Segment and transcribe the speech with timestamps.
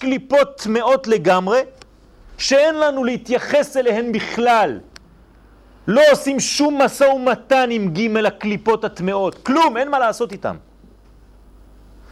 [0.00, 1.60] קליפות טמאות לגמרי,
[2.38, 4.80] שאין לנו להתייחס אליהן בכלל.
[5.86, 10.56] לא עושים שום מסע ומתן עם ג' הקליפות הטמאות, כלום, אין מה לעשות איתם.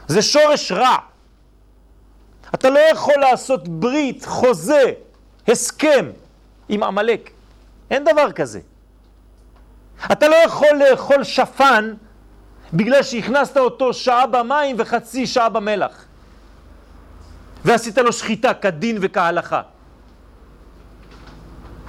[0.09, 0.97] זה שורש רע.
[2.55, 4.93] אתה לא יכול לעשות ברית, חוזה,
[5.49, 6.11] הסכם
[6.69, 7.31] עם עמלק.
[7.91, 8.61] אין דבר כזה.
[10.13, 11.95] אתה לא יכול לאכול שפן
[12.73, 16.08] בגלל שהכנסת אותו שעה במים וחצי שעה במלח.
[17.69, 19.63] ועשית לו שחיטה כדין וכהלכה.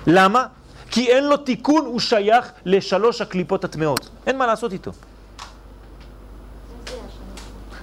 [0.07, 0.45] למה?
[0.91, 4.09] כי אין לו תיקון, הוא שייך לשלוש הקליפות הטמאות.
[4.27, 4.91] אין מה לעשות איתו.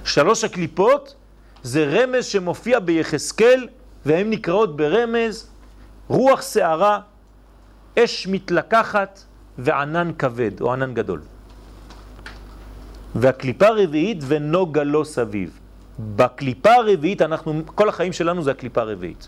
[0.03, 1.15] שלוש הקליפות
[1.63, 3.67] זה רמז שמופיע ביחזקאל,
[4.05, 5.49] והן נקראות ברמז
[6.07, 6.99] רוח שערה,
[7.99, 9.19] אש מתלקחת
[9.57, 11.21] וענן כבד, או ענן גדול.
[13.15, 15.59] והקליפה הרביעית ונוגה לא סביב.
[15.99, 19.27] בקליפה הרביעית, אנחנו, כל החיים שלנו זה הקליפה הרביעית.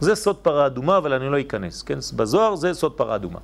[0.00, 1.98] זה סוד פרה אדומה, אבל אני לא אכנס, כן?
[2.16, 3.38] בזוהר זה סוד פרה אדומה.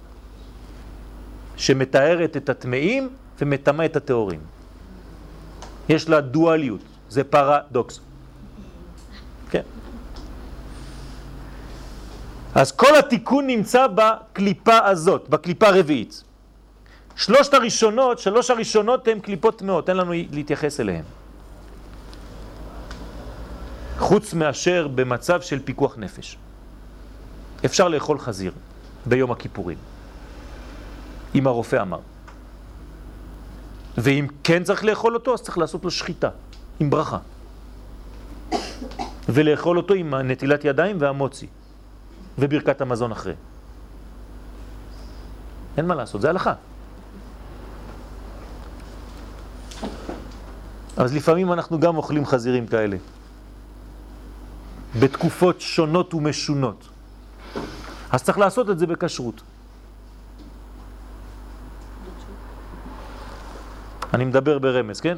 [1.56, 3.08] שמתארת את הטמאים
[3.40, 4.40] ומטמא את הטהורים.
[5.88, 8.00] יש לה דואליות, זה פרדוקס.
[9.50, 9.62] כן.
[12.54, 16.22] אז כל התיקון נמצא בקליפה הזאת, בקליפה הרביעית.
[17.16, 21.04] שלושת הראשונות, שלוש הראשונות הן קליפות טמאות, אין לנו להתייחס אליהן.
[23.98, 26.38] חוץ מאשר במצב של פיקוח נפש.
[27.64, 28.52] אפשר לאכול חזיר
[29.06, 29.78] ביום הכיפורים,
[31.34, 32.00] אם הרופא אמר.
[33.98, 36.28] ואם כן צריך לאכול אותו, אז צריך לעשות לו שחיטה,
[36.80, 37.18] עם ברכה.
[39.28, 41.46] ולאכול אותו עם נטילת ידיים והמוצי,
[42.38, 43.34] וברכת המזון אחרי.
[45.76, 46.54] אין מה לעשות, זה הלכה.
[50.96, 52.96] אז לפעמים אנחנו גם אוכלים חזירים כאלה,
[54.98, 56.88] בתקופות שונות ומשונות.
[58.10, 59.42] אז צריך לעשות את זה בכשרות.
[64.14, 65.16] אני מדבר ברמז, כן?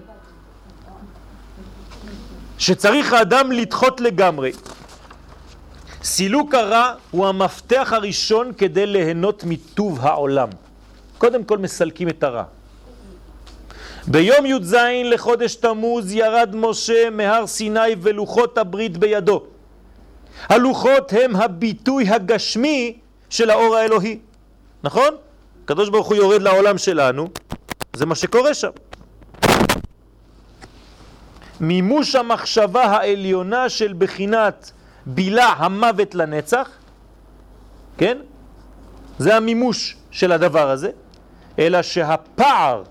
[2.58, 4.52] שצריך האדם לדחות לגמרי.
[6.02, 10.48] סילוק הרע הוא המפתח הראשון כדי ליהנות מטוב העולם.
[11.18, 12.44] קודם כל מסלקים את הרע.
[14.06, 19.57] ביום י"ז לחודש תמוז ירד משה מהר סיני ולוחות הברית בידו.
[20.42, 22.98] הלוחות הם הביטוי הגשמי
[23.30, 24.18] של האור האלוהי,
[24.84, 25.08] נכון?
[25.64, 27.28] הקדוש ברוך הוא יורד לעולם שלנו,
[27.96, 28.70] זה מה שקורה שם.
[31.60, 34.72] מימוש המחשבה העליונה של בחינת
[35.06, 36.70] בילה המוות לנצח,
[37.98, 38.18] כן?
[39.18, 40.90] זה המימוש של הדבר הזה,
[41.58, 42.82] אלא שהפער,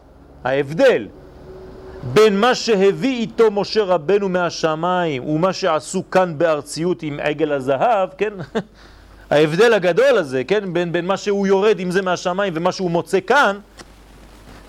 [0.43, 1.07] ההבדל
[2.13, 8.33] בין מה שהביא איתו משה רבנו מהשמיים ומה שעשו כאן בארציות עם עגל הזהב, כן?
[9.31, 10.73] ההבדל הגדול הזה, כן?
[10.73, 13.57] בין, בין מה שהוא יורד עם זה מהשמיים ומה שהוא מוצא כאן,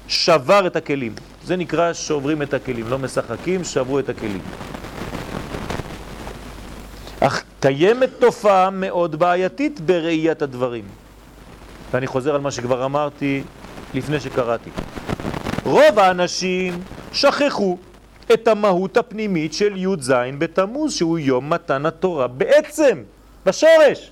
[0.09, 1.15] שבר את הכלים.
[1.45, 4.41] זה נקרא שוברים את הכלים, לא משחקים, שברו את הכלים.
[7.21, 10.85] אך קיימת תופעה מאוד בעייתית בראיית הדברים.
[11.93, 13.43] ואני חוזר על מה שכבר אמרתי
[13.95, 14.71] לפני שקראתי.
[15.65, 16.81] רוב האנשים
[17.19, 17.79] שכחו
[18.33, 23.03] את המהות הפנימית של י"ז בתמוז, שהוא יום מתן התורה בעצם,
[23.47, 24.11] בשורש.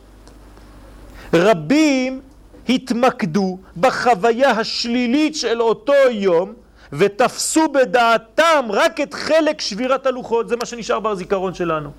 [1.35, 2.21] רבים
[2.69, 6.53] התמקדו בחוויה השלילית של אותו יום
[6.93, 11.91] ותפסו בדעתם רק את חלק שבירת הלוחות, זה מה שנשאר בזיכרון שלנו.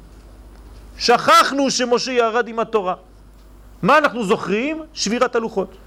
[0.98, 2.96] שכחנו שמשה ירד עם התורה.
[3.82, 4.84] מה אנחנו זוכרים?
[4.94, 5.78] שבירת הלוחות.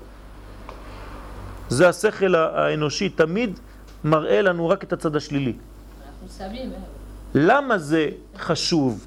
[1.69, 3.59] זה השכל האנושי תמיד
[4.04, 5.52] מראה לנו רק את הצד השלילי.
[7.34, 9.06] למה זה חשוב?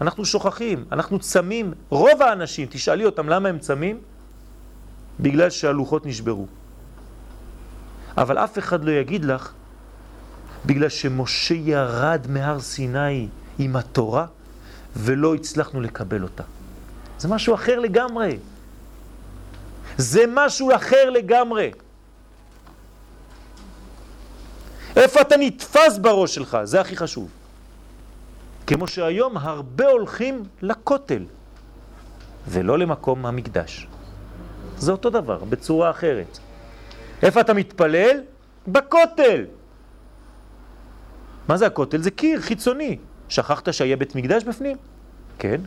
[0.00, 1.72] אנחנו שוכחים, אנחנו צמים.
[1.90, 4.00] רוב האנשים, תשאלי אותם למה הם צמים?
[5.20, 6.46] בגלל שהלוחות נשברו.
[8.16, 9.52] אבל אף אחד לא יגיד לך,
[10.66, 13.28] בגלל שמשה ירד מהר סיני
[13.58, 14.26] עם התורה
[14.96, 16.42] ולא הצלחנו לקבל אותה.
[17.18, 18.38] זה משהו אחר לגמרי.
[19.96, 21.70] זה משהו אחר לגמרי.
[24.96, 26.58] איפה אתה נתפס בראש שלך?
[26.64, 27.30] זה הכי חשוב.
[28.66, 31.24] כמו שהיום הרבה הולכים לכותל,
[32.48, 33.86] ולא למקום המקדש.
[34.78, 36.38] זה אותו דבר, בצורה אחרת.
[37.22, 38.20] איפה אתה מתפלל?
[38.68, 39.44] בכותל.
[41.48, 42.02] מה זה הכותל?
[42.02, 42.98] זה קיר חיצוני.
[43.28, 44.76] שכחת שהיה בית מקדש בפנים?
[45.38, 45.60] כן.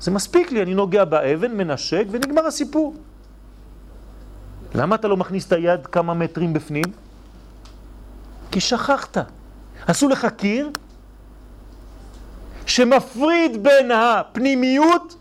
[0.00, 2.94] זה מספיק לי, אני נוגע באבן, מנשק ונגמר הסיפור.
[4.74, 6.84] למה אתה לא מכניס את היד כמה מטרים בפנים?
[8.50, 9.18] כי שכחת.
[9.86, 10.70] עשו לך קיר
[12.66, 15.16] שמפריד בין הפנימיות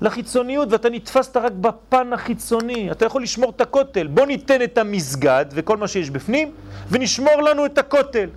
[0.00, 2.90] לחיצוניות, ואתה נתפסת רק בפן החיצוני.
[2.90, 4.06] אתה יכול לשמור את הכותל.
[4.06, 6.52] בוא ניתן את המסגד וכל מה שיש בפנים,
[6.88, 8.28] ונשמור לנו את הכותל.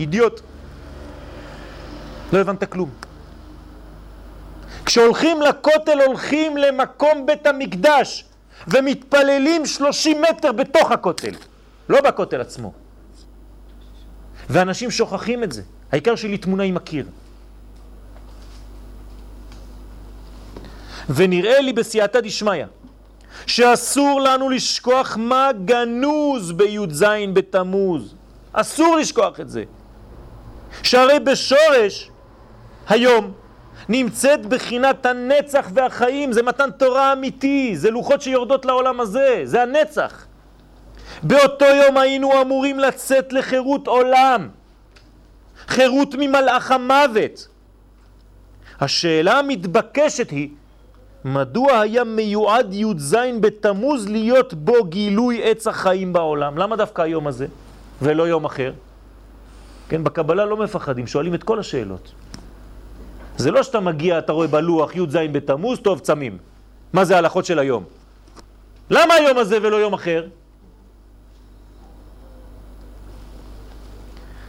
[0.00, 0.40] אידיוט.
[2.32, 2.90] לא הבנת כלום.
[4.86, 8.24] כשהולכים לכותל הולכים למקום בית המקדש
[8.68, 11.34] ומתפללים 30 מטר בתוך הכותל,
[11.88, 12.72] לא בכותל עצמו.
[14.50, 15.62] ואנשים שוכחים את זה.
[15.92, 17.06] העיקר שלי תמונה עם הקיר.
[21.08, 22.64] ונראה לי בסייעתא דשמיא
[23.46, 28.14] שאסור לנו לשכוח מה גנוז בי"ז בתמוז.
[28.52, 29.64] אסור לשכוח את זה.
[30.82, 32.10] שהרי בשורש
[32.88, 33.32] היום
[33.88, 40.26] נמצאת בחינת הנצח והחיים, זה מתן תורה אמיתי, זה לוחות שיורדות לעולם הזה, זה הנצח.
[41.22, 44.48] באותו יום היינו אמורים לצאת לחירות עולם,
[45.66, 47.48] חירות ממלאך המוות.
[48.80, 50.48] השאלה המתבקשת היא,
[51.24, 56.58] מדוע היה מיועד י"ז בתמוז להיות בו גילוי עץ החיים בעולם?
[56.58, 57.46] למה דווקא היום הזה
[58.02, 58.72] ולא יום אחר?
[59.88, 62.12] כן, בקבלה לא מפחדים, שואלים את כל השאלות.
[63.36, 66.38] זה לא שאתה מגיע, אתה רואה בלוח י"ז בתמוז, טוב, צמים.
[66.92, 67.84] מה זה ההלכות של היום?
[68.90, 70.26] למה היום הזה ולא יום אחר?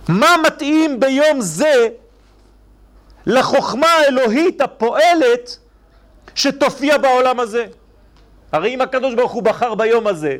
[0.09, 1.88] מה מתאים ביום זה
[3.25, 5.57] לחוכמה האלוהית הפועלת
[6.36, 7.65] שתופיע בעולם הזה?
[8.51, 10.38] הרי אם הקדוש ברוך הוא בחר ביום הזה,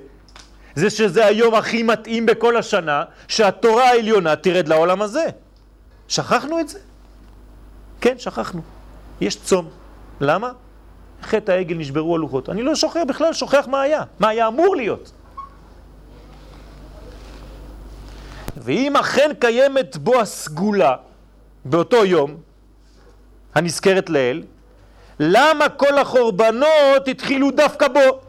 [0.75, 5.25] זה שזה היום הכי מתאים בכל השנה, שהתורה העליונה תרד לעולם הזה.
[6.08, 6.80] שכחנו את זה?
[8.02, 8.62] כן, שכחנו.
[9.22, 9.69] יש צום.
[10.22, 10.52] למה?
[11.24, 12.50] חטא העגל נשברו הלוחות.
[12.50, 15.12] אני לא שוכח בכלל, שוכח מה היה, מה היה אמור להיות.
[18.62, 20.96] ואם אכן קיימת בו הסגולה
[21.66, 22.38] באותו יום,
[23.56, 24.44] הנזכרת לאל,
[25.19, 28.22] למה כל החורבנות התחילו דווקא בו?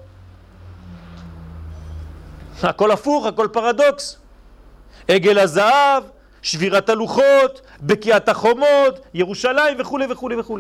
[2.62, 4.17] הכל הפוך, הכל פרדוקס.
[5.08, 6.05] עגל הזהב,
[6.43, 10.58] שבירת הלוחות, בקיעת החומות, ירושלים וכו' וכו' וכו'.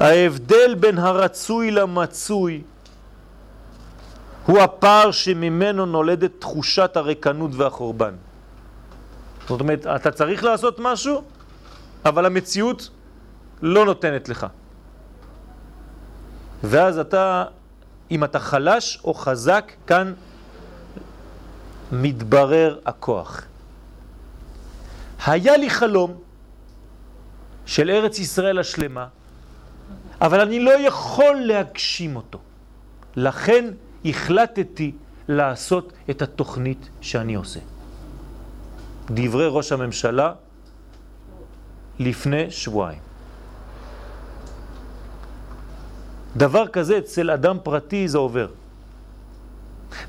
[0.00, 2.62] ההבדל בין הרצוי למצוי
[4.46, 8.14] הוא הפער שממנו נולדת תחושת הריקנות והחורבן.
[9.48, 11.22] זאת אומרת, אתה צריך לעשות משהו,
[12.04, 12.90] אבל המציאות
[13.62, 14.46] לא נותנת לך.
[16.64, 17.44] ואז אתה,
[18.10, 20.12] אם אתה חלש או חזק, כאן
[21.92, 23.42] מתברר הכוח.
[25.26, 26.14] היה לי חלום
[27.66, 29.06] של ארץ ישראל השלמה,
[30.20, 32.38] אבל אני לא יכול להגשים אותו.
[33.16, 33.64] לכן
[34.04, 34.92] החלטתי
[35.28, 37.60] לעשות את התוכנית שאני עושה.
[39.10, 40.32] דברי ראש הממשלה
[41.98, 43.00] לפני שבועיים.
[46.36, 48.48] דבר כזה אצל אדם פרטי זה עובר.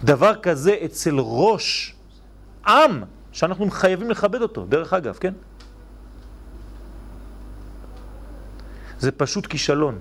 [0.04, 1.96] דבר כזה אצל ראש
[2.68, 5.34] עם, שאנחנו חייבים לכבד אותו, דרך אגב, כן?
[9.00, 10.00] זה פשוט כישלון.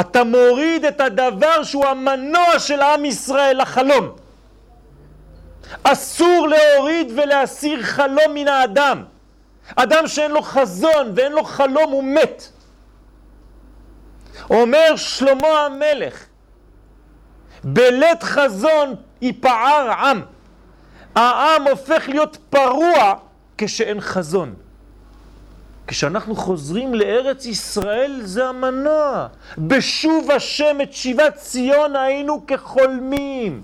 [0.00, 4.16] אתה מוריד את הדבר שהוא המנוע של עם ישראל, החלום.
[5.82, 9.04] אסור להוריד ולהסיר חלום מן האדם.
[9.76, 12.48] אדם שאין לו חזון ואין לו חלום הוא מת.
[14.50, 16.24] אומר שלמה המלך,
[17.64, 20.22] בלית חזון ייפער עם.
[21.14, 23.14] העם הופך להיות פרוע
[23.58, 24.54] כשאין חזון.
[25.86, 29.26] כשאנחנו חוזרים לארץ ישראל זה המנוע.
[29.58, 33.62] בשוב השם את שיבת ציון היינו כחולמים.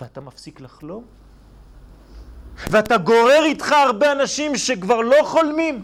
[0.00, 1.04] ואתה מפסיק לחלום?
[2.70, 5.82] ואתה גורר איתך הרבה אנשים שכבר לא חולמים?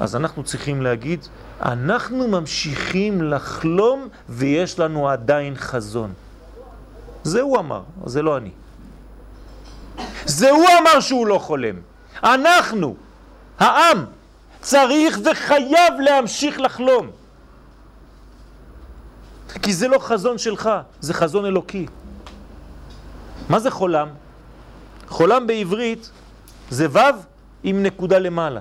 [0.00, 1.26] אז אנחנו צריכים להגיד,
[1.62, 6.12] אנחנו ממשיכים לחלום ויש לנו עדיין חזון.
[7.22, 8.50] זה הוא אמר, זה לא אני.
[10.24, 11.89] זה הוא אמר שהוא לא חולם.
[12.22, 12.96] אנחנו,
[13.58, 14.04] העם,
[14.60, 17.10] צריך וחייב להמשיך לחלום.
[19.62, 21.86] כי זה לא חזון שלך, זה חזון אלוקי.
[23.48, 24.08] מה זה חולם?
[25.08, 26.10] חולם בעברית
[26.70, 26.98] זה ו'
[27.62, 28.60] עם נקודה למעלה.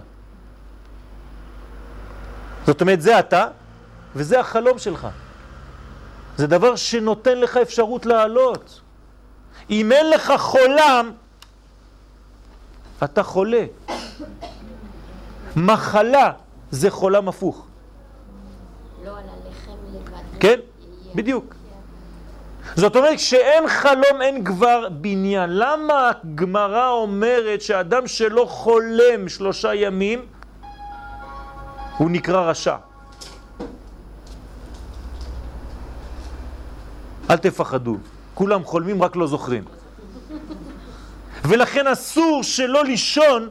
[2.65, 3.47] זאת אומרת, זה אתה,
[4.15, 5.07] וזה החלום שלך.
[6.37, 8.81] זה דבר שנותן לך אפשרות לעלות.
[9.69, 11.11] אם אין לך חולם,
[13.03, 13.65] אתה חולה.
[15.55, 16.31] מחלה
[16.71, 17.65] זה חולם הפוך.
[19.05, 20.39] לא על הלחם לבד.
[20.39, 20.59] כן,
[21.15, 21.55] בדיוק.
[22.75, 25.49] זאת אומרת, כשאין חלום אין כבר בניין.
[25.49, 30.25] למה הגמרא אומרת שאדם שלא חולם שלושה ימים,
[31.97, 32.75] הוא נקרא רשע?
[37.29, 37.97] אל תפחדו,
[38.33, 39.78] כולם חולמים רק לא זוכרים.
[41.43, 43.49] ולכן אסור שלא לישון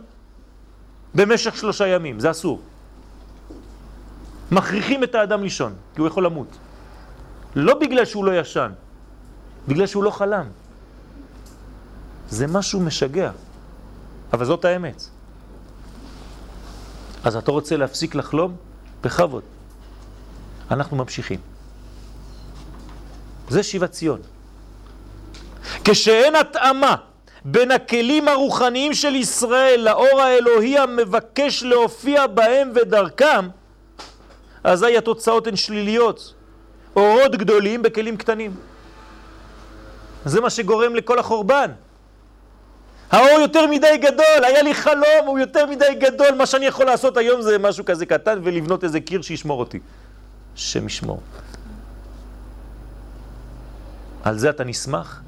[1.15, 2.61] במשך שלושה ימים, זה אסור.
[4.51, 6.49] מכריחים את האדם לישון, כי הוא יכול למות.
[7.57, 8.73] לא בגלל שהוא לא ישן,
[9.69, 10.47] בגלל שהוא לא חלם.
[12.29, 13.31] זה משהו משגע,
[14.33, 15.03] אבל זאת האמת.
[17.25, 18.57] אז אתה רוצה להפסיק לחלום?
[19.01, 19.43] בכבוד.
[20.71, 21.41] אנחנו ממשיכים.
[23.49, 24.21] זה שיבת ציון.
[25.85, 27.08] כשאין התאמה
[27.51, 33.49] בין הכלים הרוחניים של ישראל לאור האלוהי המבקש להופיע בהם ודרכם,
[34.65, 36.35] אזי התוצאות הן שליליות.
[36.97, 38.55] אורות גדולים בכלים קטנים.
[40.25, 41.71] זה מה שגורם לכל החורבן.
[43.11, 47.17] האור יותר מדי גדול, היה לי חלום, הוא יותר מדי גדול, מה שאני יכול לעשות
[47.17, 49.79] היום זה משהו כזה קטן ולבנות איזה קיר שישמור אותי.
[50.57, 51.21] השם ישמור.
[54.25, 55.23] על זה אתה נשמח?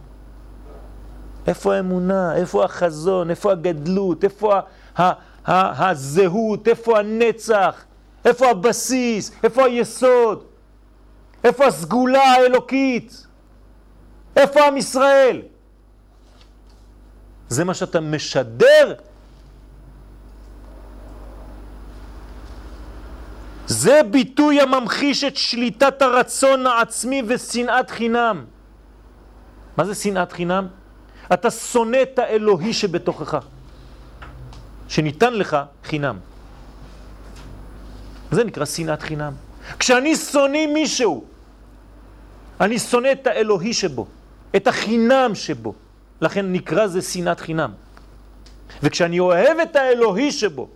[1.46, 2.36] איפה האמונה?
[2.36, 3.30] איפה החזון?
[3.30, 4.24] איפה הגדלות?
[4.24, 4.60] איפה ה-
[4.96, 5.12] ה-
[5.46, 6.68] ה- הזהות?
[6.68, 7.84] איפה הנצח?
[8.24, 9.32] איפה הבסיס?
[9.44, 10.44] איפה היסוד?
[11.44, 13.26] איפה הסגולה האלוקית?
[14.36, 15.42] איפה עם ישראל?
[17.48, 18.94] זה מה שאתה משדר?
[23.66, 28.44] זה ביטוי הממחיש את שליטת הרצון העצמי ושנאת חינם.
[29.76, 30.66] מה זה שנאת חינם?
[31.32, 33.38] אתה שונא את האלוהי שבתוכך,
[34.88, 36.18] שניתן לך חינם.
[38.30, 39.32] זה נקרא שנאת חינם.
[39.78, 41.24] כשאני שונא מישהו,
[42.60, 44.06] אני שונא את האלוהי שבו,
[44.56, 45.74] את החינם שבו.
[46.20, 47.72] לכן נקרא זה שנאת חינם.
[48.82, 50.68] וכשאני אוהב את האלוהי שבו,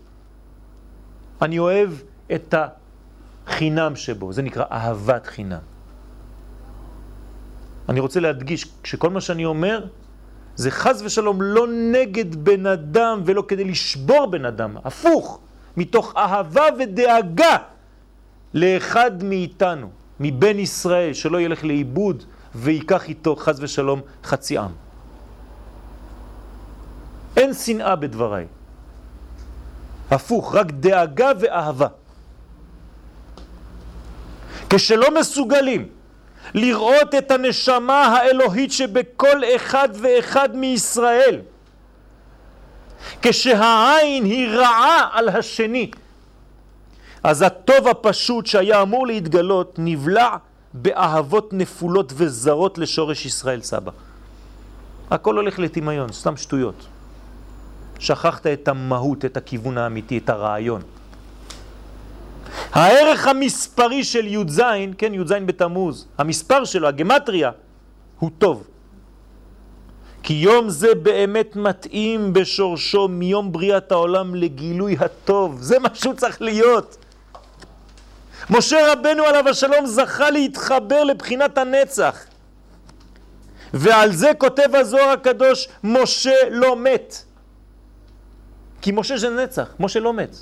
[1.43, 1.91] אני אוהב
[2.35, 2.55] את
[3.47, 4.33] החינם שבו.
[4.33, 5.65] זה נקרא אהבת חינם.
[7.89, 9.85] אני רוצה להדגיש, שכל מה שאני אומר,
[10.57, 15.41] זה חז ושלום לא נגד בן אדם ולא כדי לשבור בן אדם, הפוך,
[15.77, 17.57] מתוך אהבה ודאגה
[18.55, 24.71] לאחד מאיתנו, מבן ישראל, שלא ילך לאיבוד ויקח איתו חז ושלום חצי עם.
[27.37, 28.47] אין שנאה בדבריי.
[30.11, 31.89] הפוך, רק דאגה ואהבה.
[34.71, 35.89] כשלא מסוגלים
[36.55, 41.41] לראות את הנשמה האלוהית שבכל אחד ואחד מישראל,
[43.23, 45.91] כשהעין היא רעה על השני,
[47.23, 50.37] אז הטוב הפשוט שהיה אמור להתגלות נבלע
[50.75, 53.93] באהבות נפולות וזרות לשורש ישראל סבא.
[55.11, 56.87] הכל הולך לטמיון, סתם שטויות.
[57.99, 60.83] שכחת את המהות, את הכיוון האמיתי, את הרעיון.
[62.75, 64.63] הערך המספרי של י"ז,
[64.99, 67.51] כן, י"ז בתמוז, המספר שלו, הגמטריה,
[68.19, 68.67] הוא טוב.
[70.23, 75.59] כי יום זה באמת מתאים בשורשו מיום בריאת העולם לגילוי הטוב.
[75.61, 76.97] זה מה שהוא צריך להיות.
[78.51, 82.25] משה רבנו עליו השלום זכה להתחבר לבחינת הנצח.
[83.75, 87.15] ועל זה כותב הזוהר הקדוש, משה לא מת.
[88.81, 90.37] כי משה זה נצח, משה לא מת.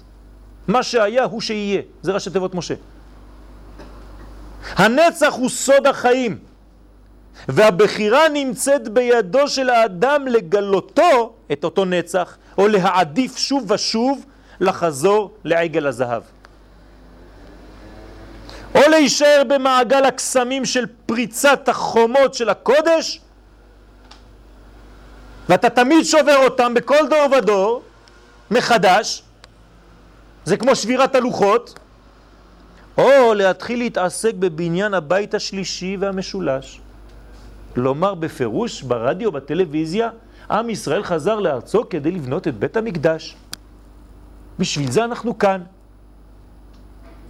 [0.68, 2.74] מה שהיה הוא שיהיה, זה ראשי תיבות משה.
[4.76, 6.38] הנצח הוא סוד החיים,
[7.48, 14.24] והבחירה נמצאת בידו של האדם לגלותו, את אותו נצח, או להעדיף שוב ושוב
[14.60, 16.22] לחזור לעגל הזהב.
[18.74, 23.20] או להישאר במעגל הקסמים של פריצת החומות של הקודש,
[25.48, 27.82] ואתה תמיד שובר אותם בכל דור ודור,
[28.50, 29.22] מחדש,
[30.44, 31.78] זה כמו שבירת הלוחות,
[32.98, 36.80] או להתחיל להתעסק בבניין הבית השלישי והמשולש.
[37.76, 40.10] לומר בפירוש ברדיו, בטלוויזיה,
[40.50, 43.36] עם ישראל חזר לארצו כדי לבנות את בית המקדש.
[44.58, 45.62] בשביל זה אנחנו כאן.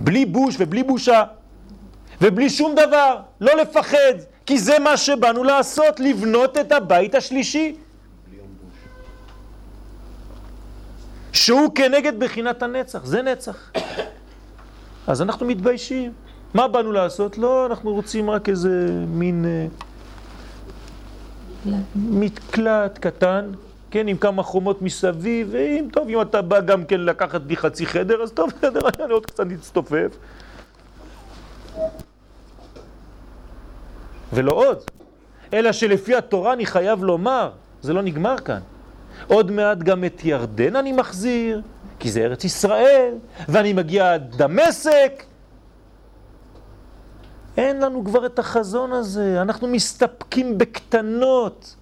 [0.00, 1.24] בלי בוש ובלי בושה,
[2.20, 4.14] ובלי שום דבר, לא לפחד,
[4.46, 7.76] כי זה מה שבאנו לעשות, לבנות את הבית השלישי.
[11.32, 13.72] שהוא כנגד בחינת הנצח, זה נצח.
[15.06, 16.12] אז אנחנו מתביישים.
[16.54, 17.38] מה באנו לעשות?
[17.38, 19.66] לא, אנחנו רוצים רק איזה מין אה,
[21.94, 23.50] מקלט קטן,
[23.90, 27.86] כן, עם כמה חומות מסביב, ואם טוב, אם אתה בא גם כן לקחת לי חצי
[27.86, 30.16] חדר, אז טוב, חדר, אני עוד קצת נצטופף.
[34.32, 34.78] ולא עוד.
[35.52, 37.50] אלא שלפי התורה אני חייב לומר,
[37.82, 38.60] זה לא נגמר כאן.
[39.26, 41.62] עוד מעט גם את ירדן אני מחזיר,
[41.98, 43.14] כי זה ארץ ישראל,
[43.48, 45.24] ואני מגיע עד דמשק.
[47.56, 51.76] אין לנו כבר את החזון הזה, אנחנו מסתפקים בקטנות.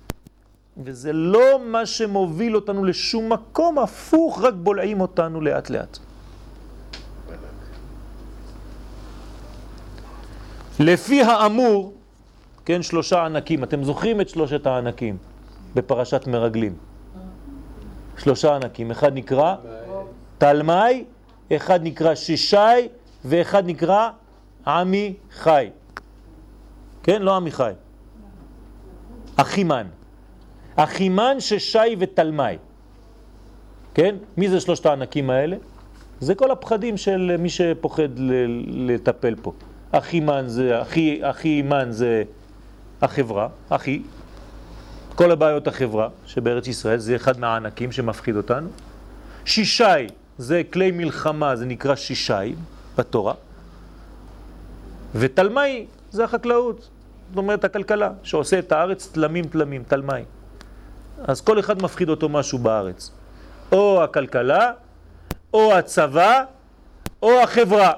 [0.84, 5.98] וזה לא מה שמוביל אותנו לשום מקום, הפוך, רק בולעים אותנו לאט לאט.
[10.80, 11.94] לפי האמור,
[12.64, 15.16] כן, שלושה ענקים, אתם זוכרים את שלושת הענקים
[15.74, 16.89] בפרשת מרגלים?
[18.22, 19.54] שלושה ענקים, אחד נקרא
[20.38, 21.04] תלמי,
[21.56, 22.88] אחד נקרא שישי
[23.24, 24.10] ואחד נקרא
[24.66, 25.70] עמי חי.
[27.02, 27.72] כן, לא עמי חי.
[29.36, 29.86] אחימן.
[30.76, 32.56] אחימן, ששי ותלמי.
[33.94, 34.16] כן?
[34.36, 35.56] מי זה שלושת הענקים האלה?
[36.20, 38.18] זה כל הפחדים של מי שפוחד
[38.66, 39.52] לטפל פה.
[39.92, 42.22] אחימן זה, אחי, אחימן זה
[43.02, 44.02] החברה, אחי.
[45.14, 48.68] כל הבעיות החברה שבארץ ישראל זה אחד מהענקים שמפחיד אותנו.
[49.44, 50.06] שישי
[50.38, 52.54] זה כלי מלחמה, זה נקרא שישי
[52.98, 53.34] בתורה.
[55.14, 56.88] ותלמי זה החקלאות,
[57.28, 60.22] זאת אומרת הכלכלה, שעושה את הארץ תלמים תלמים, תלמי.
[61.24, 63.10] אז כל אחד מפחיד אותו משהו בארץ.
[63.72, 64.72] או הכלכלה,
[65.54, 66.42] או הצבא,
[67.22, 67.92] או החברה.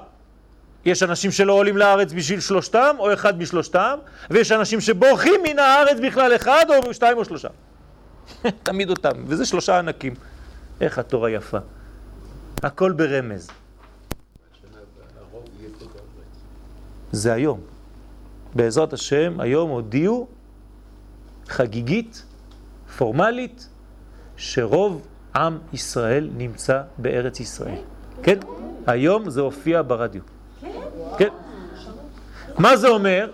[0.84, 3.98] יש אנשים שלא עולים לארץ בשביל שלושתם, או אחד משלושתם,
[4.30, 7.48] ויש אנשים שבורחים מן הארץ בכלל אחד, או שתיים או שלושה.
[8.62, 10.14] תמיד אותם, וזה שלושה ענקים.
[10.80, 11.58] איך התורה יפה.
[12.62, 13.48] הכל ברמז.
[17.12, 17.60] זה היום.
[18.54, 20.28] בעזרת השם, היום הודיעו
[21.48, 22.24] חגיגית
[22.96, 23.68] פורמלית
[24.36, 27.78] שרוב עם ישראל נמצא בארץ ישראל.
[28.22, 28.38] כן?
[28.86, 30.22] היום זה הופיע ברדיו.
[31.18, 31.28] כן?
[32.58, 33.30] מה זה אומר?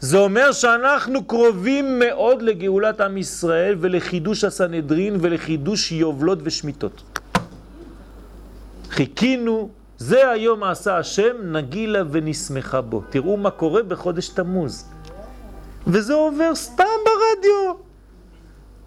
[0.00, 7.02] זה אומר שאנחנו קרובים מאוד לגאולת עם ישראל ולחידוש הסנהדרין ולחידוש יובלות ושמיטות.
[8.90, 13.02] חיכינו, זה היום עשה השם, נגילה ונשמחה בו.
[13.10, 14.84] תראו מה קורה בחודש תמוז.
[15.86, 17.74] וזה עובר סתם ברדיו.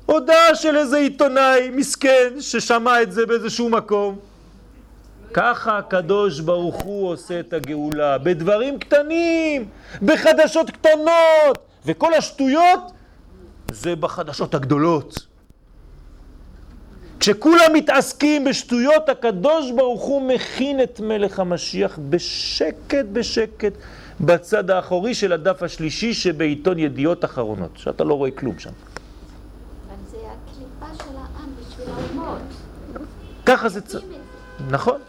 [0.05, 4.19] הודעה של איזה עיתונאי מסכן ששמע את זה באיזשהו מקום.
[5.37, 9.69] ככה הקדוש ברוך הוא עושה את הגאולה, בדברים קטנים,
[10.01, 12.79] בחדשות קטנות, וכל השטויות
[13.71, 15.27] זה בחדשות הגדולות.
[17.19, 23.73] כשכולם מתעסקים בשטויות, הקדוש ברוך הוא מכין את מלך המשיח בשקט בשקט
[24.21, 28.71] בצד האחורי של הדף השלישי שבעיתון ידיעות אחרונות, שאתה לא רואה כלום שם.
[33.45, 34.05] ככה זה צריך.
[34.69, 34.99] נכון.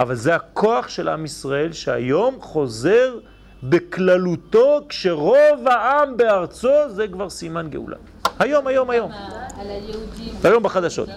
[0.00, 3.18] אבל זה הכוח של עם ישראל שהיום חוזר
[3.62, 7.96] בכללותו כשרוב העם בארצו זה כבר סימן גאולה.
[8.38, 9.10] היום, היום, היום.
[9.12, 10.34] על היהודים.
[10.44, 11.08] היום בחדשות.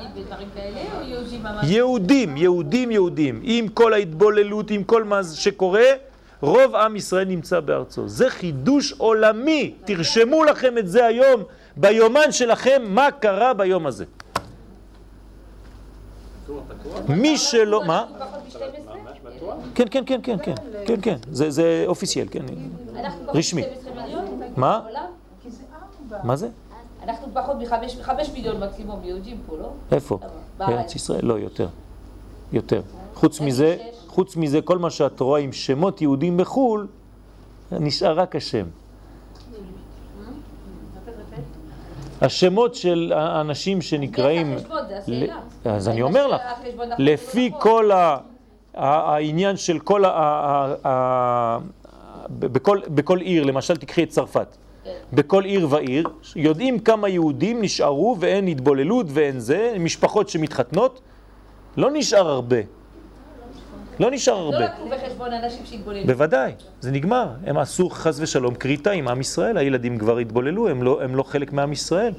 [1.63, 3.39] יהודים, יהודים, יהודים.
[3.43, 5.85] עם כל ההתבוללות, עם כל מה שקורה,
[6.41, 8.07] רוב עם ישראל נמצא בארצו.
[8.07, 9.73] זה חידוש עולמי.
[9.85, 11.43] תרשמו לכם את זה היום
[11.77, 14.05] ביומן שלכם, מה קרה ביום הזה.
[17.09, 18.05] מי שלא, מה?
[19.75, 20.53] כן, כן, כן, כן, כן,
[20.85, 22.45] כן, כן, זה אופיסיאל, כן,
[23.27, 23.63] רשמי.
[24.57, 24.81] מה?
[26.23, 26.49] מה זה?
[27.03, 27.55] אנחנו פחות
[27.99, 29.69] מחמש מיליון מקסימום יהודים פה, לא?
[29.91, 30.19] איפה?
[30.57, 31.25] בארץ ישראל?
[31.25, 31.67] לא, יותר.
[32.51, 32.81] יותר.
[33.13, 36.87] חוץ מזה, חוץ מזה, כל מה שאת רואה עם שמות יהודים בחו"ל,
[37.71, 38.65] נשאר רק השם.
[42.21, 44.55] השמות של האנשים שנקראים...
[45.65, 46.41] אז אני אומר לך,
[46.97, 47.91] לפי כל
[48.73, 51.57] העניין של כל ה...
[52.69, 54.91] בכל עיר, למשל תקחי את צרפת, כן.
[55.13, 61.01] בכל עיר ועיר, יודעים כמה יהודים נשארו ואין התבוללות ואין זה, משפחות שמתחתנות,
[61.77, 62.78] לא נשאר הרבה.
[63.99, 64.59] לא נשאר לא הרבה.
[64.59, 66.07] לא לקחו בחשבון אנשים שהתבוללו.
[66.07, 67.29] בוודאי, זה נגמר.
[67.45, 71.23] הם עשו חס ושלום כריתה עם עם ישראל, הילדים כבר התבוללו, הם לא, הם לא
[71.23, 72.13] חלק מעם ישראל.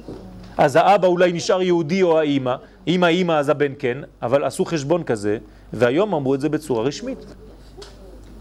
[0.57, 2.55] אז האבא אולי נשאר יהודי או האימא,
[2.87, 5.37] אם האימא אז הבן כן, אבל עשו חשבון כזה,
[5.73, 7.25] והיום אמרו את זה בצורה רשמית.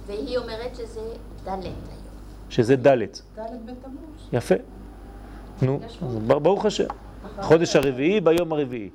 [0.06, 1.00] והיא אומרת שזה
[1.44, 1.72] דלת.
[2.50, 3.22] שזה דלת.
[3.36, 4.28] דלת בתמוז.
[4.32, 4.54] יפה.
[5.62, 5.80] נו,
[6.26, 6.84] ברוך השם.
[7.40, 8.90] חודש הרביעי ביום הרביעי.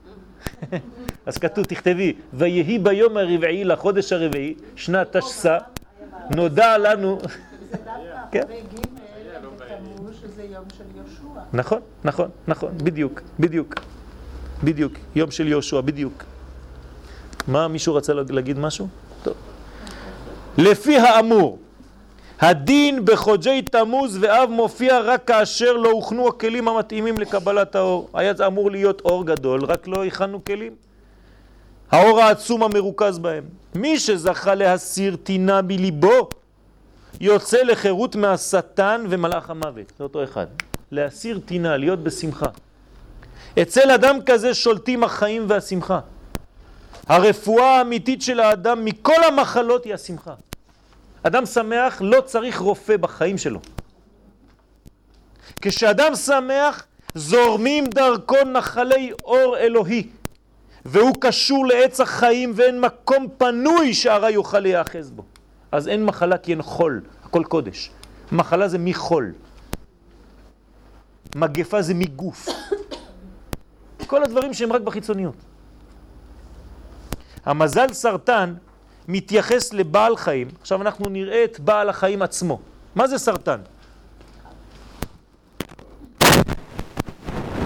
[1.26, 5.58] אז כתוב, תכתבי, ויהי ביום הרבעי לחודש הרביעי, שנת תשס"א,
[6.36, 7.20] נודע לנו...
[7.22, 7.78] זה
[9.42, 9.66] דווקא
[10.22, 11.40] שזה יום של יהושע.
[11.54, 13.76] נכון, נכון, נכון, בדיוק, בדיוק,
[14.64, 16.24] בדיוק, יום של יהושע, בדיוק.
[17.48, 18.88] מה, מישהו רצה להגיד משהו?
[19.24, 19.34] טוב.
[20.58, 21.60] לפי האמור,
[22.40, 28.10] הדין בחודשי תמוז ואב מופיע רק כאשר לא הוכנו הכלים המתאימים לקבלת האור.
[28.14, 30.76] היה אמור להיות אור גדול, רק לא הכנו כלים.
[31.92, 33.44] האור העצום המרוכז בהם.
[33.76, 36.30] מי שזכה להסיר טינה מליבו,
[37.20, 39.94] יוצא לחירות מהשטן ומלאך המוות.
[39.98, 40.48] זה אותו אחד.
[40.92, 42.46] להסיר טינה, להיות בשמחה.
[43.62, 46.00] אצל אדם כזה שולטים החיים והשמחה.
[47.08, 50.34] הרפואה האמיתית של האדם מכל המחלות היא השמחה.
[51.24, 53.60] אדם שמח לא צריך רופא בחיים שלו.
[55.62, 60.08] כשאדם שמח זורמים דרכו נחלי אור אלוהי
[60.86, 65.24] והוא קשור לעץ החיים ואין מקום פנוי שהרע יוכל להיאחז בו.
[65.72, 67.92] אז אין מחלה כי אין חול, הכל קודש.
[68.32, 69.34] מחלה זה מחול.
[71.36, 72.50] מגפה זה מגוף.
[74.08, 75.36] כל הדברים שהם רק בחיצוניות.
[77.46, 78.54] המזל סרטן
[79.08, 80.48] מתייחס לבעל חיים.
[80.62, 82.60] עכשיו אנחנו נראה את בעל החיים עצמו.
[82.96, 83.60] מה זה סרטן?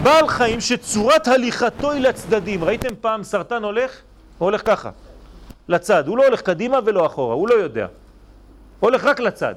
[0.04, 2.64] בעל חיים שצורת הליכתו היא לצדדים.
[2.64, 4.02] ראיתם פעם סרטן הולך?
[4.38, 4.90] הוא הולך ככה,
[5.68, 6.08] לצד.
[6.08, 7.88] הוא לא הולך קדימה ולא אחורה, הוא לא יודע.
[8.80, 9.56] הוא הולך רק לצד.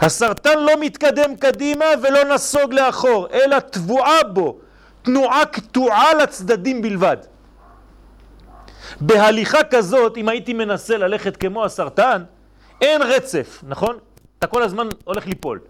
[0.00, 4.58] הסרטן לא מתקדם קדימה ולא נסוג לאחור, אלא תבועה בו,
[5.02, 7.16] תנועה קטועה לצדדים בלבד.
[9.00, 12.22] בהליכה כזאת, אם הייתי מנסה ללכת כמו הסרטן,
[12.80, 13.98] אין רצף, נכון?
[14.38, 15.60] אתה כל הזמן הולך ליפול.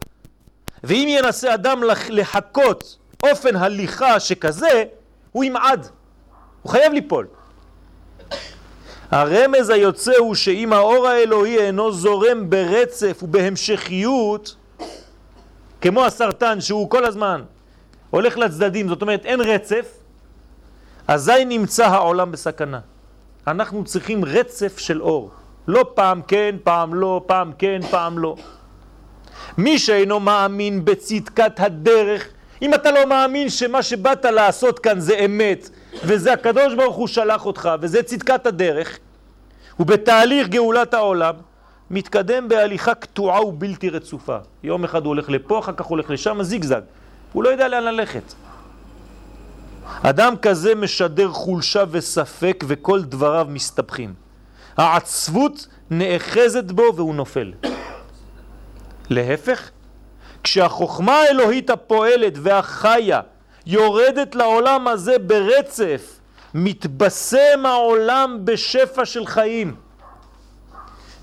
[0.85, 4.85] ואם ינסה אדם לחכות אופן הליכה שכזה,
[5.33, 5.87] הוא ימעד,
[6.63, 7.27] הוא חייב ליפול.
[9.11, 14.57] הרמז היוצא הוא שאם האור האלוהי אינו זורם ברצף ובהמשכיות,
[15.81, 17.43] כמו הסרטן שהוא כל הזמן
[18.11, 19.87] הולך לצדדים, זאת אומרת אין רצף,
[21.09, 22.81] אזי נמצא העולם בסכנה.
[23.47, 25.31] אנחנו צריכים רצף של אור.
[25.69, 28.37] לא פעם כן, פעם לא, פעם כן, פעם לא.
[29.59, 32.29] מי שאינו מאמין בצדקת הדרך,
[32.63, 35.71] אם אתה לא מאמין שמה שבאת לעשות כאן זה אמת,
[36.05, 38.99] וזה הקדוש ברוך הוא שלח אותך, וזה צדקת הדרך,
[39.81, 41.35] ובתהליך גאולת העולם,
[41.91, 44.37] מתקדם בהליכה קטועה ובלתי רצופה.
[44.63, 46.81] יום אחד הוא הולך לפה, אחר כך הוא הולך לשם, זיגזג.
[47.33, 48.23] הוא לא יודע לאן ללכת.
[50.03, 54.15] אדם כזה משדר חולשה וספק וכל דבריו מסתבכים.
[54.77, 57.53] העצבות נאחזת בו והוא נופל.
[59.11, 59.71] להפך,
[60.45, 63.21] כשהחוכמה האלוהית הפועלת והחיה
[63.67, 66.21] יורדת לעולם הזה ברצף,
[66.55, 69.75] מתבשם העולם בשפע של חיים.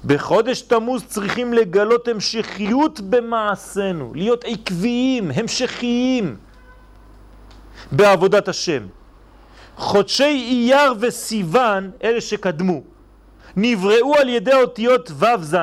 [0.06, 6.36] בחודש תמוז צריכים לגלות המשכיות במעשינו, להיות עקביים, המשכיים.
[7.92, 8.88] בעבודת השם.
[9.78, 12.82] חודשי אייר וסיוון, אלה שקדמו,
[13.56, 15.56] נבראו על ידי אותיות ו' ז'.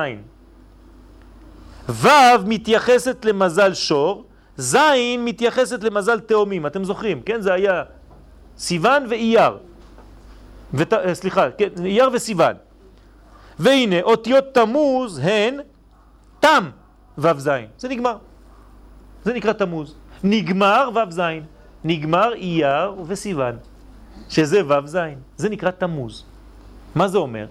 [1.89, 2.07] ו'
[2.45, 4.25] מתייחסת למזל שור,
[4.57, 4.77] ז'
[5.19, 7.41] מתייחסת למזל תאומים, אתם זוכרים, כן?
[7.41, 7.83] זה היה
[8.57, 9.57] סיוון ואייר.
[10.73, 10.93] ות...
[10.93, 12.55] אה, סליחה, כן, אייר וסיוון.
[13.59, 15.59] והנה, אותיות תמוז הן
[16.39, 16.69] תם
[17.17, 17.49] ו' ז'.
[17.77, 18.17] זה נגמר.
[19.23, 19.95] זה נקרא תמוז.
[20.23, 21.21] נגמר ו' ז'.
[21.85, 23.57] נגמר אייר וסיוון,
[24.29, 24.97] שזה ו' ז',
[25.37, 26.23] זה נקרא תמוז.
[26.95, 27.45] מה זה אומר?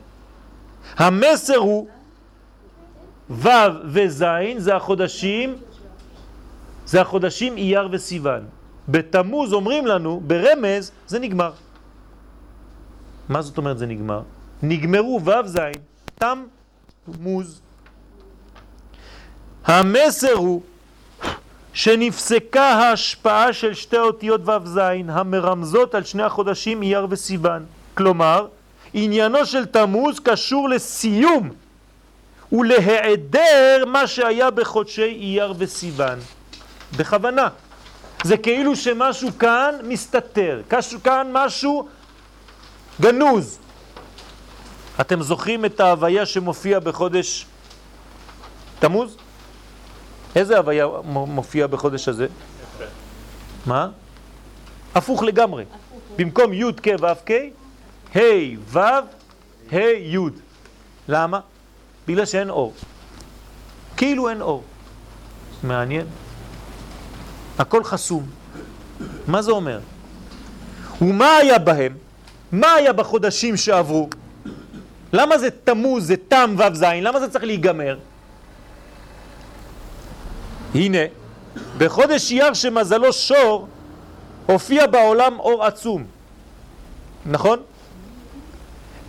[0.96, 1.86] המסר הוא
[3.30, 3.48] ו'
[3.84, 4.24] וז'
[4.56, 5.56] זה החודשים,
[6.86, 8.44] זה החודשים אייר וסיוון.
[8.88, 11.52] בתמוז אומרים לנו, ברמז, זה נגמר.
[13.28, 14.22] מה זאת אומרת זה נגמר?
[14.62, 15.58] נגמרו ו' ז',
[16.14, 16.44] תם
[17.20, 17.60] מוז.
[19.64, 20.62] המסר הוא
[21.72, 27.64] שנפסקה ההשפעה של שתי אותיות ו' ז' המרמזות על שני החודשים אייר וסיוון.
[27.94, 28.46] כלומר,
[28.94, 31.50] עניינו של תמוז קשור לסיום
[32.52, 36.18] ולהיעדר מה שהיה בחודשי אייר וסיוון.
[36.96, 37.48] בכוונה.
[38.24, 40.62] זה כאילו שמשהו כאן מסתתר,
[41.02, 41.88] כאן משהו
[43.00, 43.58] גנוז.
[45.00, 47.46] אתם זוכרים את ההוויה שמופיע בחודש
[48.78, 49.16] תמוז?
[50.36, 52.26] איזה הוויה מופיע בחודש הזה?
[53.66, 53.88] מה?
[54.94, 55.64] הפוך לגמרי.
[56.16, 57.32] במקום י' כ' ו' כ',
[58.16, 58.20] ה'
[58.72, 58.78] ו',
[59.72, 60.18] ה' י'.
[61.08, 61.40] למה?
[62.08, 62.72] בגלל שאין אור.
[63.96, 64.62] כאילו אין אור.
[65.62, 66.06] מעניין.
[67.58, 68.26] הכל חסום.
[69.26, 69.80] מה זה אומר?
[71.02, 71.96] ומה היה בהם?
[72.52, 74.08] מה היה בחודשים שעברו?
[75.12, 77.98] למה זה תמוז, זה תם ו' ז', למה זה צריך להיגמר?
[80.74, 80.98] הנה,
[81.78, 83.68] בחודש אייר שמזלו שור,
[84.46, 86.04] הופיע בעולם אור עצום.
[87.26, 87.58] נכון?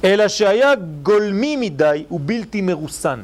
[0.05, 3.19] אלא שהיה גולמי מדי ובלתי מרוסן.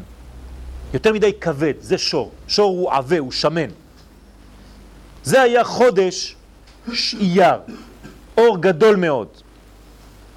[0.94, 2.32] יותר מדי כבד, זה שור.
[2.48, 3.70] שור הוא עבה, הוא שמן.
[5.24, 6.36] זה היה חודש
[7.20, 7.60] אייר,
[8.38, 9.28] אור גדול מאוד.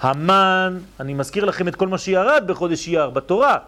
[0.00, 3.58] המן, אני מזכיר לכם את כל מה שירד בחודש אייר, בתורה.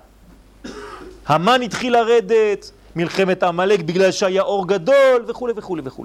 [1.27, 6.05] המן התחיל לרדת, מלחמת עמלק בגלל שהיה אור גדול וכו' וכו' וכו'.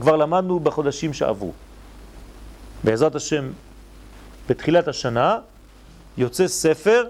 [0.00, 1.52] כבר למדנו בחודשים שעברו.
[2.84, 3.50] בעזרת השם,
[4.48, 5.38] בתחילת השנה
[6.20, 7.04] יוצא ספר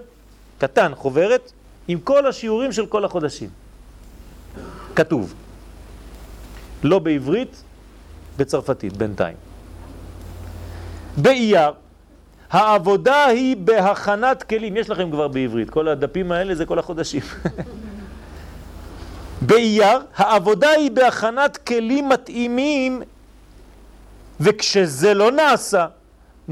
[0.57, 1.51] קטן, חוברת,
[1.87, 3.49] עם כל השיעורים של כל החודשים.
[4.95, 5.33] כתוב.
[6.83, 7.63] לא בעברית,
[8.37, 9.35] בצרפתית, בינתיים.
[11.17, 11.71] באייר,
[12.49, 17.21] העבודה היא בהכנת כלים, יש לכם כבר בעברית, כל הדפים האלה זה כל החודשים.
[19.47, 23.01] באייר, העבודה היא בהכנת כלים מתאימים,
[24.39, 25.87] וכשזה לא נעשה,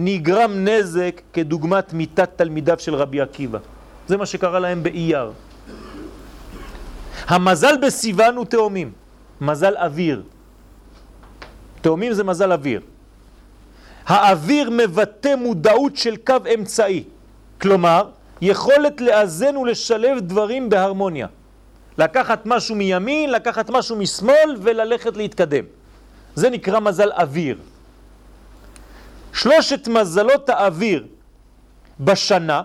[0.01, 3.59] נגרם נזק כדוגמת מיתת תלמידיו של רבי עקיבא.
[4.07, 5.31] זה מה שקרה להם באייר.
[7.27, 8.91] המזל בסיוון הוא תאומים,
[9.41, 10.23] מזל אוויר.
[11.81, 12.81] תאומים זה מזל אוויר.
[14.05, 17.03] האוויר מבטא מודעות של קו אמצעי,
[17.61, 18.09] כלומר,
[18.41, 21.27] יכולת לאזן ולשלב דברים בהרמוניה.
[21.97, 25.63] לקחת משהו מימין, לקחת משהו משמאל וללכת להתקדם.
[26.35, 27.57] זה נקרא מזל אוויר.
[29.33, 31.07] שלושת מזלות האוויר
[31.99, 32.61] בשנה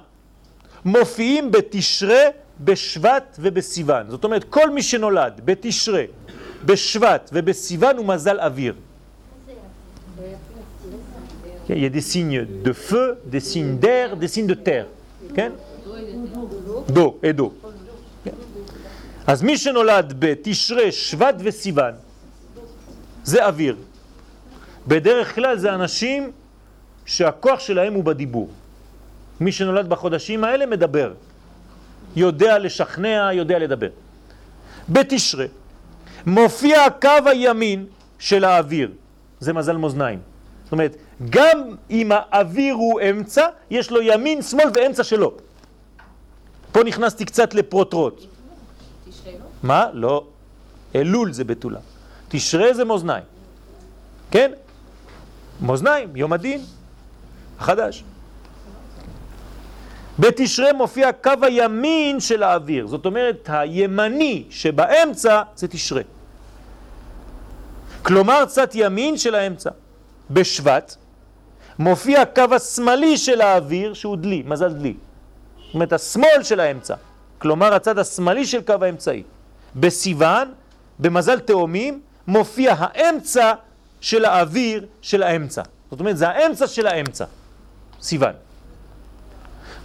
[0.85, 2.23] מופיעים בתשרה,
[2.61, 4.11] בשבט ובסיוון.
[4.11, 6.03] זאת אומרת, כל מי שנולד בתשרה,
[6.65, 8.75] בשבט ובסיוון הוא מזל אוויר.
[11.69, 14.29] Il y a des signes de feu, des signes d'air, des.
[15.35, 15.53] כן?
[16.89, 17.53] דו, אדו.
[19.27, 21.95] אז מי שנולד בתשרה, שבט וסיוון,
[23.25, 23.77] זה אוויר.
[24.89, 26.31] בדרך כלל זה אנשים
[27.07, 28.49] שהכוח שלהם הוא בדיבור.
[29.41, 31.13] מי שנולד בחודשים האלה מדבר.
[32.17, 33.89] יודע לשכנע, יודע לדבר.
[34.89, 35.47] בתשרה
[36.27, 37.87] מופיע הקו הימין
[38.19, 38.91] של האוויר,
[39.41, 40.19] זה מזל מאזניים.
[40.65, 40.97] זאת אומרת,
[41.31, 45.33] גם אם האוויר הוא אמצע, יש לו ימין, שמאל ואמצע שלו.
[46.73, 48.25] פה נכנסתי קצת לפרוטרוט.
[49.63, 49.87] מה?
[49.93, 50.25] לא.
[50.95, 51.81] אלול זה בתולה.
[52.29, 53.25] תשרה זה מאזניים.
[54.31, 54.53] כן?
[55.61, 56.61] מאזניים, יום הדין,
[57.65, 58.05] החדש.
[60.19, 66.03] בתשרה מופיע קו הימין של האוויר, זאת אומרת הימני שבאמצע זה תשרה.
[68.03, 69.71] כלומר צד ימין של האמצע.
[70.31, 70.97] בשבט
[71.79, 74.95] מופיע הקו השמאלי של האוויר שהוא דלי, מזל דלי.
[75.67, 76.95] זאת אומרת השמאל של האמצע,
[77.39, 79.23] כלומר הצד השמאלי של קו האמצעי.
[79.77, 80.53] בסיוון,
[80.99, 83.53] במזל תאומים, מופיע האמצע
[84.01, 85.63] של האוויר של האמצע.
[85.91, 87.25] זאת אומרת זה האמצע של האמצע,
[88.05, 88.33] סיוון.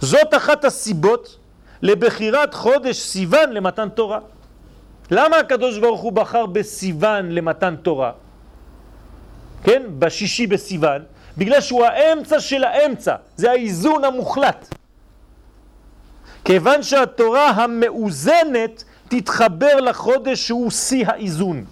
[0.00, 1.36] זאת אחת הסיבות
[1.82, 4.18] לבחירת חודש סיוון למתן תורה.
[5.10, 8.12] למה הקדוש ברוך הוא בחר בסיוון למתן תורה?
[9.64, 9.82] כן?
[9.98, 11.02] בשישי בסיוון,
[11.38, 14.74] בגלל שהוא האמצע של האמצע, זה האיזון המוחלט.
[16.44, 21.64] כיוון שהתורה המאוזנת תתחבר לחודש שהוא שיא האיזון.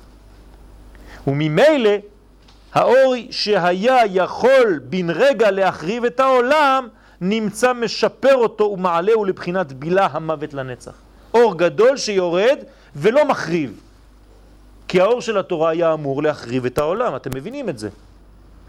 [1.27, 1.91] וממילא
[2.79, 6.89] האור שהיה יכול בן רגע להחריב את העולם,
[7.21, 10.93] נמצא משפר אותו ומעלהו לבחינת בילה המוות לנצח.
[11.35, 12.59] אור גדול שיורד
[12.97, 13.81] ולא מחריב.
[14.89, 17.89] כי האור של התורה היה אמור להחריב את העולם, אתם מבינים את זה.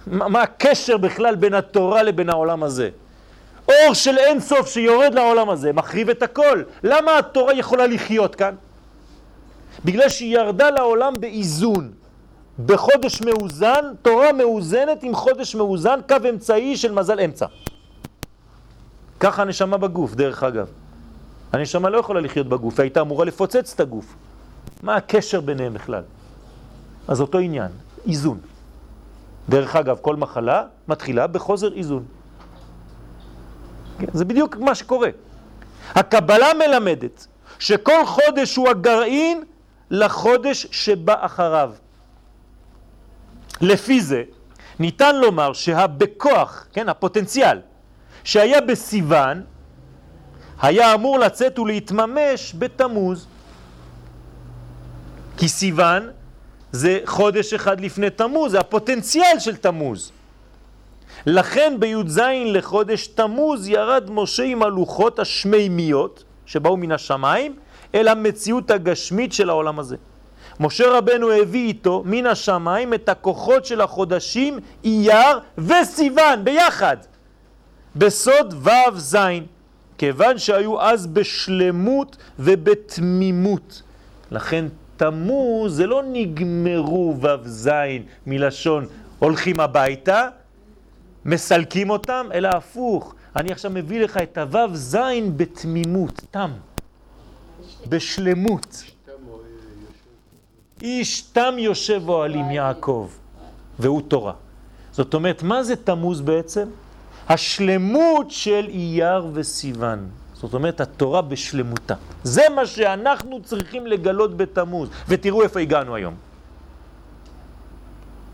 [0.08, 2.90] מה, מה הקשר בכלל בין התורה לבין העולם הזה?
[3.68, 6.64] אור של אין סוף שיורד לעולם הזה, מחריב את הכל.
[6.84, 8.56] למה התורה יכולה לחיות כאן?
[9.86, 11.99] בגלל שהיא ירדה לעולם באיזון.
[12.66, 17.46] בחודש מאוזן, תורה מאוזנת עם חודש מאוזן, קו אמצעי של מזל אמצע.
[19.20, 20.68] ככה הנשמה בגוף, דרך אגב.
[21.54, 24.16] הנשמה לא יכולה לחיות בגוף, היא הייתה אמורה לפוצץ את הגוף.
[24.84, 26.04] מה הקשר ביניהם בכלל?
[27.08, 27.72] אז אותו עניין,
[28.08, 28.40] איזון.
[29.50, 32.04] דרך אגב, כל מחלה מתחילה בחוזר איזון.
[34.00, 35.10] כן, זה בדיוק מה שקורה.
[35.96, 37.28] הקבלה מלמדת
[37.60, 39.44] שכל חודש הוא הגרעין
[39.90, 41.72] לחודש שבא אחריו.
[43.62, 44.24] לפי זה
[44.80, 47.60] ניתן לומר שהבכוח, כן, הפוטנציאל,
[48.24, 49.42] שהיה בסיוון,
[50.62, 53.28] היה אמור לצאת ולהתממש בתמוז.
[55.38, 56.10] כי סיוון
[56.72, 60.12] זה חודש אחד לפני תמוז, זה הפוטנציאל של תמוז.
[61.26, 67.56] לכן בי"ז לחודש תמוז ירד משה עם הלוחות השמימיות שבאו מן השמיים
[67.96, 69.96] אל המציאות הגשמית של העולם הזה.
[70.60, 76.98] משה רבנו הביא איתו מן השמיים את הכוחות של החודשים אייר וסיוון ביחד.
[77.96, 79.18] בסוד ו' ז',
[79.98, 83.82] כיוון שהיו אז בשלמות ובתמימות.
[84.32, 84.66] לכן
[84.98, 87.70] תמוז זה לא נגמרו ו' ז'
[88.28, 88.86] מלשון
[89.20, 90.28] הולכים הביתה,
[91.26, 93.16] מסלקים אותם, אלא הפוך.
[93.36, 94.98] אני עכשיו מביא לך את הו' ז'
[95.36, 96.52] בתמימות, תם,
[97.90, 98.84] בשלמות.
[100.82, 103.10] איש תם יושב אוהלים יעקב,
[103.80, 104.34] והוא תורה.
[104.92, 106.68] זאת אומרת, מה זה תמוז בעצם?
[107.30, 110.10] השלמות של אייר וסיוון.
[110.34, 111.96] זאת אומרת, התורה בשלמותה.
[112.24, 114.90] זה מה שאנחנו צריכים לגלות בתמוז.
[115.08, 116.16] ותראו איפה הגענו היום.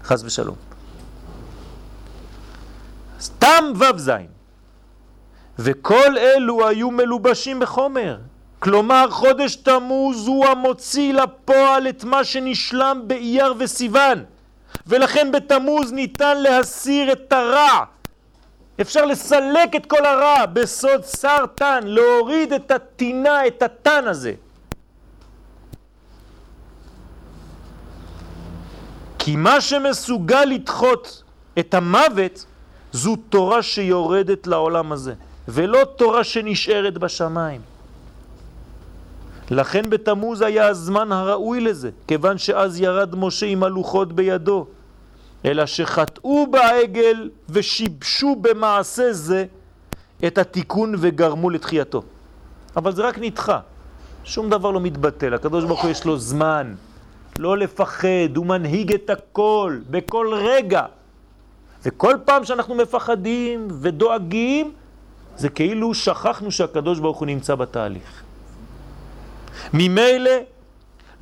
[0.03, 0.55] חס ושלום.
[3.19, 4.12] סתם ו' ז',
[5.60, 8.17] וכל אלו היו מלובשים בחומר.
[8.59, 14.23] כלומר, חודש תמוז הוא המוציא לפועל את מה שנשלם באייר וסיוון.
[14.87, 17.83] ולכן בתמוז ניתן להסיר את הרע.
[18.81, 24.33] אפשר לסלק את כל הרע בסוד שר תן, להוריד את הטינה, את התן הזה.
[29.19, 31.23] כי מה שמסוגל לדחות
[31.59, 32.45] את המוות
[32.91, 35.13] זו תורה שיורדת לעולם הזה,
[35.47, 37.74] ולא תורה שנשארת בשמיים.
[39.51, 44.65] לכן בתמוז היה הזמן הראוי לזה, כיוון שאז ירד משה עם הלוחות בידו,
[45.45, 49.45] אלא שחטאו בעגל ושיבשו במעשה זה
[50.27, 52.03] את התיקון וגרמו לתחייתו.
[52.77, 53.60] אבל זה רק נדחה,
[54.23, 56.75] שום דבר לא מתבטל, הקדוש ברוך הוא יש לו זמן,
[57.39, 60.86] לא לפחד, הוא מנהיג את הכל, בכל רגע.
[61.86, 64.71] וכל פעם שאנחנו מפחדים ודואגים,
[65.38, 68.24] זה כאילו שכחנו שהקדוש ברוך הוא נמצא בתהליך.
[69.73, 70.31] ממילא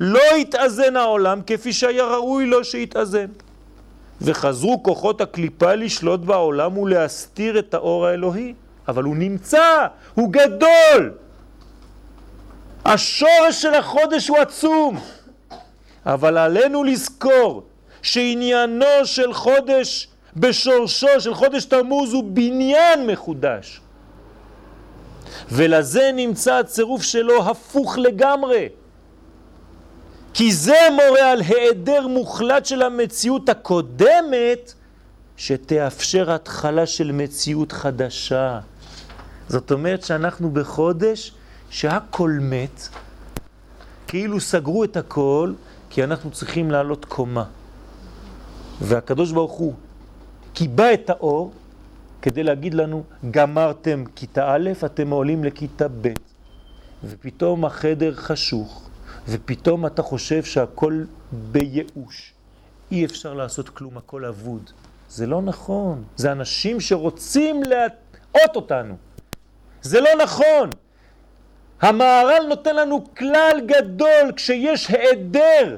[0.00, 3.26] לא התאזן העולם כפי שהיה ראוי לו שיתאזן.
[4.20, 8.54] וחזרו כוחות הקליפה לשלוט בעולם ולהסתיר את האור האלוהי.
[8.88, 11.12] אבל הוא נמצא, הוא גדול.
[12.84, 15.00] השורש של החודש הוא עצום.
[16.06, 17.62] אבל עלינו לזכור
[18.02, 23.80] שעניינו של חודש בשורשו של חודש תמוז הוא בניין מחודש.
[25.52, 28.68] ולזה נמצא הצירוף שלו הפוך לגמרי.
[30.34, 34.72] כי זה מורה על היעדר מוחלט של המציאות הקודמת
[35.36, 38.60] שתאפשר התחלה של מציאות חדשה.
[39.48, 41.32] זאת אומרת שאנחנו בחודש
[41.70, 42.88] שהכל מת,
[44.06, 45.52] כאילו סגרו את הכל,
[45.90, 47.44] כי אנחנו צריכים לעלות קומה.
[48.80, 49.74] והקדוש ברוך הוא
[50.54, 51.52] קיבע את האור
[52.24, 56.12] כדי להגיד לנו, גמרתם כיתה א', אתם עולים לכיתה ב',
[57.04, 58.90] ופתאום החדר חשוך,
[59.28, 62.32] ופתאום אתה חושב שהכל בייאוש.
[62.92, 64.70] אי אפשר לעשות כלום, הכל אבוד.
[65.08, 66.04] זה לא נכון.
[66.16, 68.94] זה אנשים שרוצים להטעות אותנו.
[69.82, 70.70] זה לא נכון.
[71.80, 75.76] המהר"ל נותן לנו כלל גדול כשיש העדר.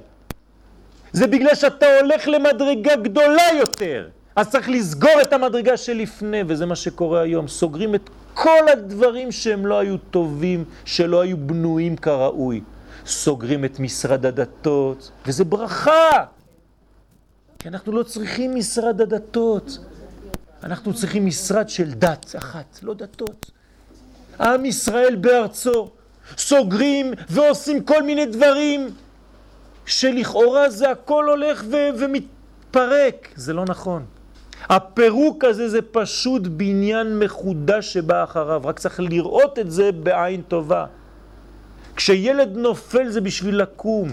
[1.13, 4.09] זה בגלל שאתה הולך למדרגה גדולה יותר.
[4.37, 7.49] אז צריך לסגור את המדרגה שלפני, וזה מה שקורה היום.
[7.49, 12.61] סוגרים את כל הדברים שהם לא היו טובים, שלא היו בנויים כראוי.
[13.07, 16.25] סוגרים את משרד הדתות, וזה ברכה!
[17.59, 19.79] כי אנחנו לא צריכים משרד הדתות.
[20.63, 23.51] אנחנו צריכים משרד של דת אחת, לא דתות.
[24.41, 25.91] עם ישראל בארצו,
[26.39, 28.89] סוגרים ועושים כל מיני דברים
[29.87, 31.65] שלכאורה זה הכל הולך
[31.99, 33.29] ומתפרק.
[33.37, 34.05] זה לא נכון.
[34.69, 40.87] הפירוק הזה זה פשוט בניין מחודש שבא אחריו, רק צריך לראות את זה בעין טובה.
[41.97, 44.09] כשילד נופל זה בשביל לקום.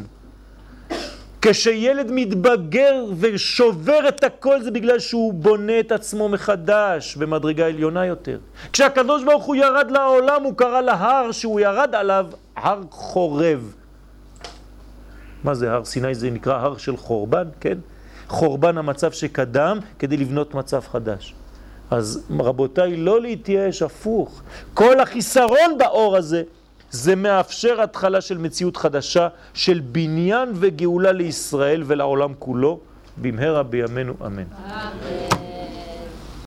[1.41, 8.39] כשילד מתבגר ושובר את הכל זה בגלל שהוא בונה את עצמו מחדש במדרגה עליונה יותר.
[8.73, 13.73] כשהקדוש ברוך הוא ירד לעולם הוא קרא להר שהוא ירד עליו הר חורב.
[15.43, 16.15] מה זה הר סיני?
[16.15, 17.77] זה נקרא הר של חורבן, כן?
[18.33, 21.33] חורבן המצב שקדם כדי לבנות מצב חדש.
[21.91, 24.41] אז רבותיי, לא להתייאש, הפוך.
[24.73, 26.43] כל החיסרון באור הזה,
[26.91, 32.79] זה מאפשר התחלה של מציאות חדשה, של בניין וגאולה לישראל ולעולם כולו,
[33.17, 34.43] במהרה בימינו אמן.
[34.43, 35.62] אמן.